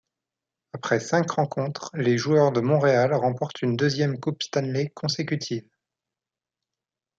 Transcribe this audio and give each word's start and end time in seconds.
Après 0.73 0.99
cinq 0.99 1.29
rencontres, 1.29 1.91
les 1.93 2.17
joueurs 2.17 2.51
de 2.51 2.59
Montréal 2.59 3.13
remportent 3.13 3.61
une 3.61 3.77
deuxième 3.77 4.19
Coupe 4.19 4.41
Stanley 4.41 4.89
consécutive. 4.95 5.69